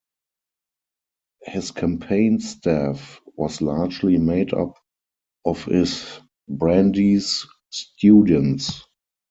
His 1.43 1.69
campaign 1.69 2.39
staff 2.39 3.21
was 3.35 3.61
largely 3.61 4.17
made 4.17 4.51
up 4.51 4.73
of 5.45 5.65
his 5.65 6.19
Brandeis 6.49 7.45
students. 7.69 8.83